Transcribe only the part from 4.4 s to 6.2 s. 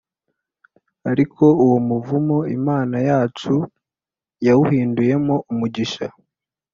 yawuhinduyemo umugisha